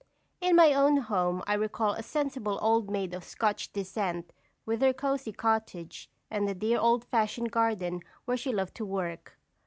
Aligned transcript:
In 0.39 0.55
my 0.55 0.73
own 0.73 0.97
home 0.97 1.43
I 1.45 1.53
recall 1.53 1.91
a 1.93 2.01
sensible 2.01 2.57
old 2.59 2.89
maid 2.89 3.13
of 3.13 3.23
Scotch 3.23 3.71
descent 3.71 4.33
with 4.65 4.81
her 4.81 4.93
cosey 4.93 5.31
cottage 5.31 6.09
and 6.31 6.47
the 6.47 6.55
dear 6.55 6.79
old 6.79 7.05
fashioned 7.05 7.51
garden 7.51 8.01
where 8.25 8.35
she 8.35 8.51
loved 8.51 8.73
to 8.77 8.85
work. 8.85 9.37